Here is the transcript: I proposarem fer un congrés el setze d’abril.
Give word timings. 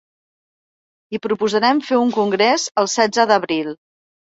I 1.17 1.21
proposarem 1.27 1.85
fer 1.91 2.03
un 2.09 2.17
congrés 2.19 2.69
el 2.85 2.95
setze 2.99 3.33
d’abril. 3.33 3.75